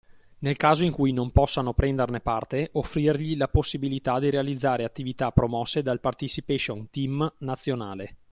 Nel 0.39 0.57
caso 0.57 0.83
in 0.83 0.91
cui 0.93 1.11
non 1.13 1.29
possano 1.31 1.75
prenderne 1.75 2.21
parte, 2.21 2.69
offrirgli 2.73 3.37
la 3.37 3.47
possibilità 3.47 4.17
di 4.17 4.31
realizzare 4.31 4.83
attività 4.83 5.31
promosse 5.31 5.83
dal 5.83 5.99
participation 5.99 6.89
team 6.89 7.31
nazionale. 7.41 8.15